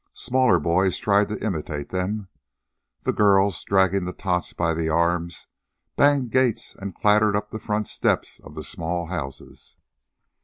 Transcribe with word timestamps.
Smaller 0.13 0.59
boys 0.59 0.97
tried 0.97 1.27
to 1.27 1.37
imitate 1.45 1.89
them. 1.89 2.27
The 3.03 3.13
girls, 3.13 3.63
dragging 3.63 4.05
the 4.05 4.13
tots 4.13 4.51
by 4.51 4.73
the 4.73 4.89
arms, 4.89 5.45
banged 5.95 6.31
gates 6.31 6.73
and 6.73 6.95
clattered 6.95 7.35
up 7.35 7.51
the 7.51 7.59
front 7.59 7.85
steps 7.87 8.39
of 8.43 8.55
the 8.55 8.63
small 8.63 9.09
houses. 9.09 9.77